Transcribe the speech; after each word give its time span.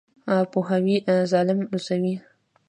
پوهاوی 0.51 0.97
ظالم 1.31 1.59
لوڅوي. 1.71 2.13